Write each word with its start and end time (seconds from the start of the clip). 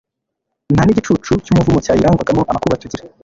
nta 0.73 0.81
nigicucu 0.83 1.31
cyumuvumo 1.45 1.79
cyayirangwagamo 1.85 2.41
Amakuba 2.49 2.79
tugira 2.81 3.03